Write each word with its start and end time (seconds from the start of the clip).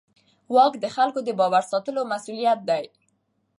واک 0.53 0.73
د 0.79 0.85
خلکو 0.95 1.19
د 1.23 1.29
باور 1.39 1.63
ساتلو 1.71 2.01
مسوولیت 2.11 2.59
لري. 2.69 2.89